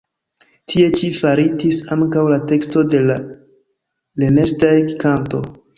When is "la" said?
2.33-2.41, 3.13-3.21